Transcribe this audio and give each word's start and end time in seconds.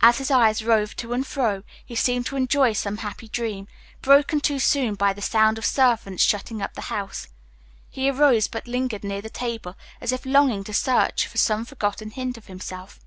As 0.00 0.16
his 0.16 0.30
eye 0.30 0.54
roved 0.64 0.98
to 1.00 1.12
and 1.12 1.26
fro, 1.26 1.62
he 1.84 1.94
seemed 1.94 2.24
to 2.24 2.36
enjoy 2.36 2.72
some 2.72 2.96
happy 2.96 3.28
dream, 3.28 3.68
broken 4.00 4.40
too 4.40 4.58
soon 4.58 4.94
by 4.94 5.12
the 5.12 5.20
sound 5.20 5.58
of 5.58 5.66
servants 5.66 6.22
shutting 6.24 6.62
up 6.62 6.72
the 6.72 6.80
house. 6.88 7.28
He 7.90 8.08
arose 8.10 8.48
but 8.48 8.66
lingered 8.66 9.04
near 9.04 9.20
the 9.20 9.28
table, 9.28 9.76
as 10.00 10.10
if 10.10 10.24
longing 10.24 10.64
to 10.64 10.72
search 10.72 11.26
for 11.26 11.36
some 11.36 11.66
forgotten 11.66 12.12
hint 12.12 12.38
of 12.38 12.46
himself. 12.46 12.98